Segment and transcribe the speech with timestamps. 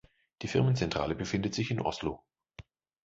[0.41, 2.23] Die Firmenzentrale befindet sich in Oslo.